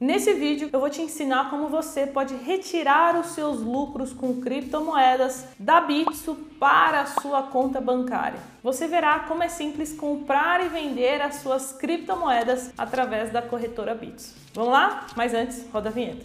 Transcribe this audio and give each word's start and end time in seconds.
Nesse 0.00 0.32
vídeo 0.32 0.70
eu 0.72 0.78
vou 0.78 0.88
te 0.88 1.02
ensinar 1.02 1.50
como 1.50 1.66
você 1.66 2.06
pode 2.06 2.32
retirar 2.36 3.18
os 3.18 3.30
seus 3.30 3.60
lucros 3.60 4.12
com 4.12 4.40
criptomoedas 4.40 5.44
da 5.58 5.80
Bitso 5.80 6.36
para 6.60 7.00
a 7.00 7.06
sua 7.06 7.42
conta 7.42 7.80
bancária. 7.80 8.38
Você 8.62 8.86
verá 8.86 9.18
como 9.20 9.42
é 9.42 9.48
simples 9.48 9.92
comprar 9.92 10.64
e 10.64 10.68
vender 10.68 11.20
as 11.20 11.36
suas 11.36 11.72
criptomoedas 11.72 12.72
através 12.78 13.32
da 13.32 13.42
corretora 13.42 13.92
Bitso. 13.92 14.36
Vamos 14.54 14.70
lá? 14.70 15.04
Mas 15.16 15.34
antes, 15.34 15.66
roda 15.72 15.88
a 15.88 15.92
vinheta. 15.92 16.24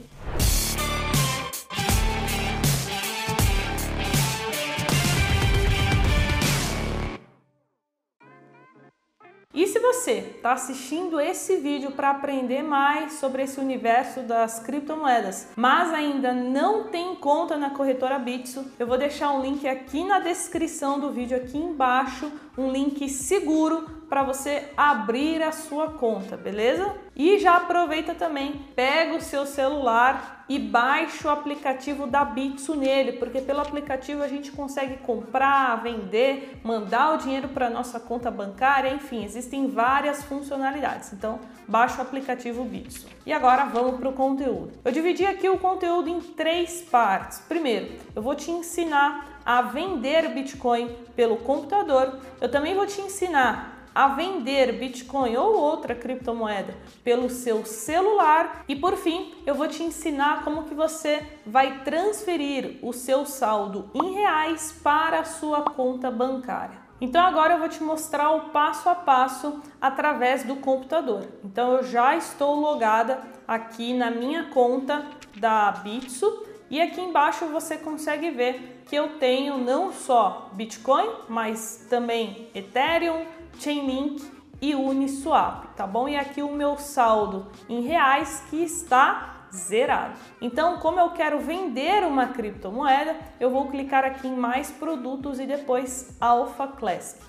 Você 10.03 10.33
está 10.35 10.51
assistindo 10.51 11.17
esse 11.17 11.55
vídeo 11.55 11.91
para 11.91 12.09
aprender 12.09 12.61
mais 12.61 13.13
sobre 13.13 13.43
esse 13.43 13.57
universo 13.57 14.19
das 14.19 14.59
criptomoedas, 14.59 15.47
mas 15.55 15.93
ainda 15.93 16.33
não 16.33 16.89
tem 16.89 17.15
conta 17.15 17.55
na 17.55 17.69
corretora 17.69 18.19
Bitso, 18.19 18.69
eu 18.77 18.85
vou 18.85 18.97
deixar 18.97 19.31
um 19.31 19.41
link 19.41 19.65
aqui 19.65 20.03
na 20.03 20.19
descrição 20.19 20.99
do 20.99 21.09
vídeo 21.13 21.37
aqui 21.37 21.57
embaixo, 21.57 22.29
um 22.57 22.69
link 22.69 23.07
seguro 23.07 24.02
para 24.09 24.23
você 24.23 24.69
abrir 24.75 25.41
a 25.41 25.51
sua 25.51 25.91
conta, 25.91 26.37
beleza? 26.37 26.95
E 27.15 27.37
já 27.39 27.57
aproveita 27.57 28.15
também, 28.15 28.65
pega 28.75 29.15
o 29.15 29.21
seu 29.21 29.45
celular 29.45 30.45
e 30.49 30.59
baixa 30.59 31.27
o 31.27 31.31
aplicativo 31.31 32.05
da 32.07 32.25
Bitso 32.25 32.75
nele, 32.75 33.13
porque 33.13 33.39
pelo 33.39 33.61
aplicativo 33.61 34.23
a 34.23 34.27
gente 34.27 34.51
consegue 34.51 34.97
comprar, 34.97 35.81
vender, 35.81 36.59
mandar 36.63 37.13
o 37.13 37.17
dinheiro 37.17 37.47
para 37.49 37.69
nossa 37.69 37.99
conta 37.99 38.29
bancária, 38.29 38.93
enfim, 38.93 39.23
existem 39.23 39.67
várias 39.67 40.23
funcionalidades. 40.23 41.13
Então, 41.13 41.39
baixa 41.67 41.99
o 41.99 42.01
aplicativo 42.01 42.63
Bitso. 42.63 43.07
E 43.25 43.31
agora 43.31 43.65
vamos 43.65 43.99
para 43.99 44.09
o 44.09 44.13
conteúdo. 44.13 44.73
Eu 44.83 44.91
dividi 44.91 45.25
aqui 45.25 45.47
o 45.47 45.57
conteúdo 45.57 46.09
em 46.09 46.19
três 46.19 46.81
partes. 46.81 47.39
Primeiro, 47.39 47.93
eu 48.15 48.21
vou 48.21 48.35
te 48.35 48.51
ensinar 48.51 49.41
a 49.45 49.61
vender 49.61 50.29
Bitcoin 50.29 50.95
pelo 51.15 51.37
computador. 51.37 52.17
Eu 52.39 52.49
também 52.49 52.75
vou 52.75 52.85
te 52.85 53.01
ensinar 53.01 53.72
a 53.93 54.09
vender 54.09 54.73
Bitcoin 54.73 55.35
ou 55.37 55.55
outra 55.55 55.93
criptomoeda 55.93 56.75
pelo 57.03 57.29
seu 57.29 57.65
celular 57.65 58.63
e 58.67 58.75
por 58.75 58.95
fim 58.95 59.33
eu 59.45 59.55
vou 59.55 59.67
te 59.67 59.83
ensinar 59.83 60.43
como 60.43 60.63
que 60.63 60.73
você 60.73 61.21
vai 61.45 61.83
transferir 61.83 62.79
o 62.81 62.93
seu 62.93 63.25
saldo 63.25 63.89
em 63.93 64.13
reais 64.13 64.79
para 64.83 65.19
a 65.19 65.25
sua 65.25 65.61
conta 65.61 66.09
bancária. 66.09 66.83
Então 67.01 67.21
agora 67.21 67.55
eu 67.55 67.59
vou 67.59 67.67
te 67.67 67.83
mostrar 67.83 68.31
o 68.31 68.49
passo 68.51 68.87
a 68.87 68.95
passo 68.95 69.61
através 69.81 70.43
do 70.43 70.55
computador. 70.55 71.27
Então 71.43 71.73
eu 71.73 71.83
já 71.83 72.15
estou 72.15 72.55
logada 72.55 73.19
aqui 73.47 73.93
na 73.93 74.09
minha 74.09 74.45
conta 74.45 75.05
da 75.35 75.71
Bitso 75.71 76.45
e 76.69 76.81
aqui 76.81 77.01
embaixo 77.01 77.45
você 77.47 77.77
consegue 77.77 78.31
ver 78.31 78.83
que 78.85 78.95
eu 78.95 79.17
tenho 79.19 79.57
não 79.57 79.91
só 79.91 80.49
Bitcoin, 80.53 81.09
mas 81.27 81.85
também 81.89 82.47
Ethereum, 82.55 83.25
Chainlink 83.59 84.23
e 84.61 84.75
Uniswap, 84.75 85.75
tá 85.75 85.85
bom? 85.85 86.07
E 86.07 86.15
aqui 86.15 86.41
o 86.41 86.51
meu 86.51 86.77
saldo 86.77 87.47
em 87.67 87.81
reais 87.81 88.43
que 88.49 88.63
está 88.63 89.47
zerado. 89.53 90.13
Então, 90.41 90.79
como 90.79 90.99
eu 90.99 91.11
quero 91.11 91.39
vender 91.39 92.03
uma 92.03 92.27
criptomoeda, 92.27 93.15
eu 93.39 93.49
vou 93.49 93.67
clicar 93.67 94.03
aqui 94.03 94.27
em 94.27 94.35
mais 94.35 94.71
produtos 94.71 95.39
e 95.39 95.45
depois 95.45 96.15
Alpha 96.19 96.67
Classic. 96.67 97.21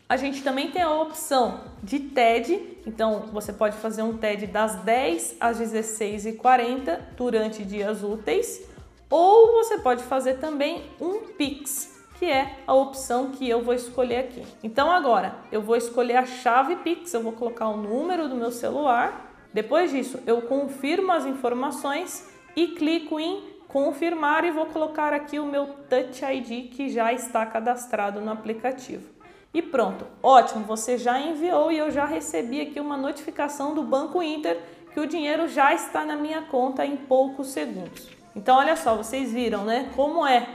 A 0.07 0.17
gente 0.19 0.43
também 0.43 0.71
tem 0.71 0.83
a 0.83 0.91
opção 0.91 1.63
de 1.83 1.99
TED, 1.99 2.79
então 2.87 3.21
você 3.33 3.53
pode 3.53 3.77
fazer 3.79 4.03
um 4.03 4.19
TED 4.19 4.47
das 4.47 4.77
10 4.77 5.37
às 5.41 5.59
16h40 5.59 6.99
durante 7.17 7.65
dias 7.65 8.03
úteis, 8.03 8.63
ou 9.09 9.53
você 9.53 9.79
pode 9.79 10.03
fazer 10.03 10.35
também 10.35 10.85
um 11.01 11.21
Pix 11.21 11.95
que 12.19 12.27
é 12.27 12.59
a 12.67 12.73
opção 12.73 13.33
que 13.33 13.49
eu 13.49 13.63
vou 13.63 13.75
escolher 13.75 14.19
aqui. 14.19 14.43
Então 14.63 14.91
agora 14.91 15.35
eu 15.51 15.61
vou 15.61 15.77
escolher 15.77 16.17
a 16.17 16.25
chave 16.25 16.77
Pix, 16.77 17.13
eu 17.13 17.23
vou 17.23 17.33
colocar 17.33 17.69
o 17.69 17.77
número 17.77 18.29
do 18.29 18.37
meu 18.37 18.51
celular. 18.51 19.33
Depois 19.53 19.91
disso, 19.91 20.21
eu 20.27 20.43
confirmo 20.43 21.13
as 21.13 21.27
informações 21.27 22.29
e 22.55 22.69
clico 22.69 23.19
em 23.19 23.43
confirmar 23.69 24.45
e 24.45 24.51
vou 24.51 24.67
colocar 24.67 25.13
aqui 25.13 25.39
o 25.39 25.47
meu 25.47 25.67
Touch 25.89 26.25
ID 26.25 26.71
que 26.71 26.89
já 26.89 27.13
está 27.13 27.45
cadastrado 27.45 28.21
no 28.21 28.31
aplicativo. 28.31 29.15
E 29.55 29.63
pronto, 29.63 30.05
ótimo, 30.21 30.65
você 30.65 30.99
já 30.99 31.21
enviou 31.21 31.71
e 31.71 31.79
eu 31.79 31.89
já 31.89 32.05
recebi 32.05 32.61
aqui 32.61 32.81
uma 32.81 32.97
notificação 32.97 33.73
do 33.73 33.85
Banco 33.85 34.21
Inter 34.21 34.61
que 34.93 34.99
o 34.99 35.07
dinheiro 35.07 35.47
já 35.47 35.73
está 35.73 36.05
na 36.05 36.17
minha 36.17 36.43
conta 36.43 36.85
em 36.85 36.97
poucos 36.97 37.53
segundos. 37.53 38.09
Então 38.35 38.59
olha 38.59 38.75
só, 38.75 38.97
vocês 38.97 39.33
viram, 39.33 39.65
né? 39.65 39.93
Como 39.95 40.27
é 40.27 40.49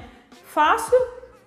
fácil 0.44 0.98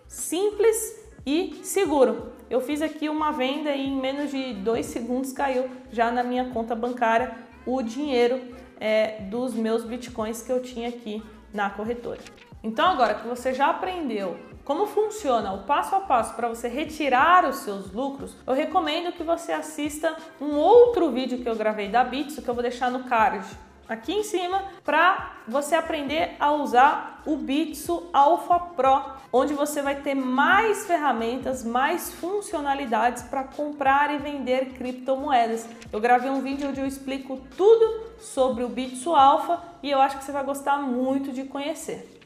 simples 0.08 0.98
e 1.26 1.60
seguro. 1.62 2.32
Eu 2.48 2.62
fiz 2.62 2.80
aqui 2.80 3.10
uma 3.10 3.32
venda 3.32 3.70
e 3.70 3.86
em 3.86 4.00
menos 4.00 4.30
de 4.30 4.54
dois 4.54 4.86
segundos 4.86 5.30
caiu 5.32 5.68
já 5.90 6.10
na 6.10 6.22
minha 6.22 6.50
conta 6.50 6.74
bancária 6.74 7.36
o 7.66 7.82
dinheiro 7.82 8.40
é, 8.80 9.20
dos 9.30 9.52
meus 9.52 9.84
bitcoins 9.84 10.40
que 10.40 10.50
eu 10.50 10.62
tinha 10.62 10.88
aqui 10.88 11.22
na 11.52 11.68
corretora. 11.68 12.20
Então 12.62 12.86
agora 12.86 13.14
que 13.14 13.28
você 13.28 13.52
já 13.52 13.68
aprendeu 13.68 14.38
como 14.64 14.86
funciona 14.86 15.52
o 15.52 15.64
passo 15.64 15.94
a 15.94 16.00
passo 16.00 16.34
para 16.34 16.48
você 16.48 16.68
retirar 16.68 17.44
os 17.48 17.56
seus 17.56 17.92
lucros, 17.92 18.36
eu 18.46 18.54
recomendo 18.54 19.12
que 19.12 19.22
você 19.22 19.52
assista 19.52 20.16
um 20.40 20.56
outro 20.56 21.10
vídeo 21.10 21.38
que 21.38 21.48
eu 21.48 21.56
gravei 21.56 21.88
da 21.88 22.04
Bitso 22.04 22.42
que 22.42 22.48
eu 22.48 22.54
vou 22.54 22.62
deixar 22.62 22.90
no 22.90 23.04
card 23.04 23.46
aqui 23.88 24.12
em 24.12 24.22
cima 24.22 24.62
para 24.84 25.36
você 25.46 25.74
aprender 25.74 26.36
a 26.38 26.52
usar 26.52 27.22
o 27.26 27.36
Bitso 27.36 28.08
Alpha 28.12 28.58
Pro, 28.58 29.02
onde 29.32 29.54
você 29.54 29.82
vai 29.82 29.96
ter 29.96 30.14
mais 30.14 30.86
ferramentas, 30.86 31.64
mais 31.64 32.12
funcionalidades 32.14 33.22
para 33.24 33.44
comprar 33.44 34.14
e 34.14 34.18
vender 34.18 34.74
criptomoedas. 34.74 35.68
Eu 35.92 36.00
gravei 36.00 36.30
um 36.30 36.40
vídeo 36.40 36.68
onde 36.68 36.80
eu 36.80 36.86
explico 36.86 37.40
tudo 37.56 38.12
sobre 38.18 38.64
o 38.64 38.68
Bitso 38.68 39.14
Alpha 39.14 39.60
e 39.82 39.90
eu 39.90 40.00
acho 40.00 40.18
que 40.18 40.24
você 40.24 40.32
vai 40.32 40.44
gostar 40.44 40.78
muito 40.78 41.32
de 41.32 41.44
conhecer. 41.44 42.21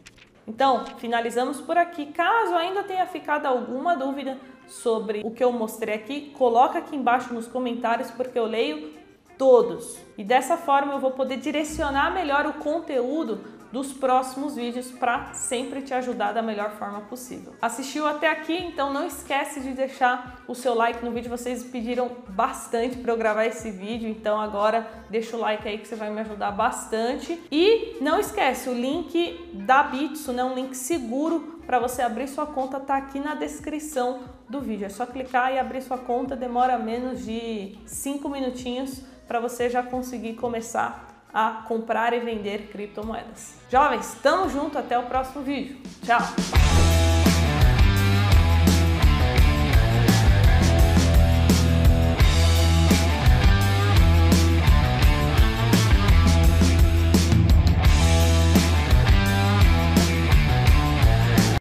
Então, 0.46 0.84
finalizamos 0.98 1.60
por 1.60 1.76
aqui. 1.76 2.06
Caso 2.06 2.54
ainda 2.54 2.84
tenha 2.84 3.06
ficado 3.06 3.46
alguma 3.46 3.96
dúvida 3.96 4.38
sobre 4.66 5.22
o 5.24 5.30
que 5.30 5.42
eu 5.42 5.52
mostrei 5.52 5.94
aqui, 5.94 6.32
coloca 6.36 6.78
aqui 6.78 6.96
embaixo 6.96 7.32
nos 7.32 7.46
comentários 7.46 8.10
porque 8.10 8.38
eu 8.38 8.46
leio 8.46 8.92
todos. 9.38 9.98
E 10.16 10.24
dessa 10.24 10.56
forma 10.56 10.94
eu 10.94 11.00
vou 11.00 11.12
poder 11.12 11.36
direcionar 11.36 12.12
melhor 12.12 12.46
o 12.46 12.54
conteúdo 12.54 13.56
dos 13.72 13.92
próximos 13.92 14.54
vídeos 14.54 14.90
para 14.90 15.34
sempre 15.34 15.82
te 15.82 15.92
ajudar 15.92 16.32
da 16.32 16.40
melhor 16.40 16.70
forma 16.72 17.00
possível. 17.02 17.54
Assistiu 17.60 18.06
até 18.06 18.30
aqui? 18.30 18.56
Então 18.56 18.92
não 18.92 19.06
esquece 19.06 19.60
de 19.60 19.72
deixar 19.72 20.42
o 20.48 20.54
seu 20.54 20.74
like 20.74 21.04
no 21.04 21.10
vídeo. 21.10 21.30
Vocês 21.30 21.64
pediram 21.64 22.10
bastante 22.28 22.96
para 22.96 23.12
eu 23.12 23.16
gravar 23.16 23.44
esse 23.44 23.70
vídeo, 23.70 24.08
então 24.08 24.40
agora 24.40 24.88
deixa 25.10 25.36
o 25.36 25.40
like 25.40 25.66
aí 25.68 25.78
que 25.78 25.86
você 25.86 25.96
vai 25.96 26.10
me 26.10 26.20
ajudar 26.20 26.52
bastante. 26.52 27.38
E 27.50 27.98
não 28.00 28.18
esquece, 28.18 28.68
o 28.68 28.74
link 28.74 29.50
da 29.52 29.82
Bitso, 29.82 30.32
né, 30.32 30.42
um 30.42 30.54
link 30.54 30.74
seguro 30.74 31.60
para 31.66 31.78
você 31.78 32.00
abrir 32.00 32.28
sua 32.28 32.46
conta 32.46 32.78
tá 32.78 32.96
aqui 32.96 33.18
na 33.18 33.34
descrição 33.34 34.20
do 34.48 34.60
vídeo. 34.60 34.86
É 34.86 34.88
só 34.88 35.04
clicar 35.04 35.52
e 35.52 35.58
abrir 35.58 35.82
sua 35.82 35.98
conta, 35.98 36.36
demora 36.36 36.78
menos 36.78 37.24
de 37.24 37.76
5 37.84 38.28
minutinhos 38.28 39.02
para 39.26 39.40
você 39.40 39.68
já 39.68 39.82
conseguir 39.82 40.34
começar 40.34 41.26
a 41.32 41.64
comprar 41.68 42.12
e 42.14 42.20
vender 42.20 42.68
criptomoedas. 42.68 43.56
Jovens, 43.70 44.16
tamo 44.22 44.48
junto, 44.48 44.78
até 44.78 44.98
o 44.98 45.02
próximo 45.04 45.42
vídeo. 45.42 45.78
Tchau! 46.04 47.25